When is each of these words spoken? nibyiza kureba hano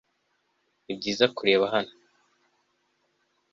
nibyiza 0.83 1.25
kureba 1.35 1.65
hano 1.73 1.93